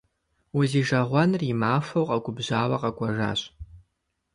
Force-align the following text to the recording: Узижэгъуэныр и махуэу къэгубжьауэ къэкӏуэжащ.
Узижэгъуэныр 0.57 1.41
и 1.51 1.53
махуэу 1.61 2.07
къэгубжьауэ 2.07 2.77
къэкӏуэжащ. 2.81 3.41